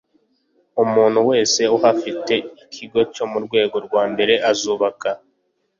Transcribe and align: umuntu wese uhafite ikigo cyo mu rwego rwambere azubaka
umuntu 0.83 1.19
wese 1.29 1.61
uhafite 1.77 2.33
ikigo 2.63 2.99
cyo 3.13 3.25
mu 3.31 3.39
rwego 3.45 3.75
rwambere 3.85 4.33
azubaka 4.51 5.09